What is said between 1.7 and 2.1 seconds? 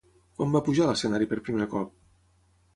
cop?